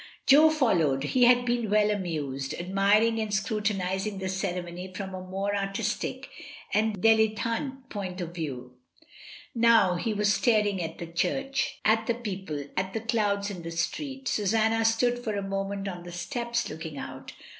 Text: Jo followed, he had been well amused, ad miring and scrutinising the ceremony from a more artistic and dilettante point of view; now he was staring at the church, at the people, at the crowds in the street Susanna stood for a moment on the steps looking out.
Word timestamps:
Jo 0.25 0.49
followed, 0.49 1.03
he 1.03 1.25
had 1.25 1.45
been 1.45 1.69
well 1.69 1.91
amused, 1.91 2.55
ad 2.55 2.71
miring 2.73 3.19
and 3.19 3.31
scrutinising 3.31 4.17
the 4.17 4.29
ceremony 4.29 4.91
from 4.91 5.13
a 5.13 5.21
more 5.21 5.55
artistic 5.55 6.27
and 6.73 6.99
dilettante 6.99 7.87
point 7.91 8.19
of 8.19 8.33
view; 8.33 8.77
now 9.53 9.93
he 9.97 10.11
was 10.11 10.33
staring 10.33 10.81
at 10.81 10.97
the 10.97 11.05
church, 11.05 11.77
at 11.85 12.07
the 12.07 12.15
people, 12.15 12.65
at 12.75 12.93
the 12.93 12.99
crowds 13.01 13.51
in 13.51 13.61
the 13.61 13.69
street 13.69 14.27
Susanna 14.27 14.83
stood 14.85 15.23
for 15.23 15.35
a 15.35 15.43
moment 15.47 15.87
on 15.87 16.01
the 16.01 16.11
steps 16.11 16.67
looking 16.67 16.97
out. 16.97 17.33